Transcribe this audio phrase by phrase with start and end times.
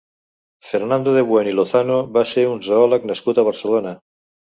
[0.67, 3.93] Fernando de Buen i Lozano va ser un zoòleg nascut a Barcelona.